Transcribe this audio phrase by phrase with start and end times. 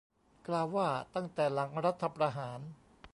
[0.47, 2.59] กล่าวว่า ตั้งแต่หลังรัฐประหาร